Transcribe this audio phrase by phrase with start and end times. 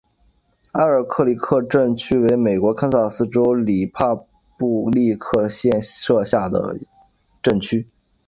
[0.71, 4.15] 埃尔克里克镇区为美国堪萨斯州里帕
[4.57, 6.75] 布利克县辖下的
[7.43, 7.87] 镇区。